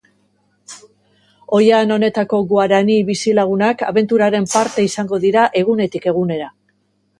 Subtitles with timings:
[1.57, 6.53] Oihan honetako guarani bizilagunak abenturaren parte izango dira egunetik egunera.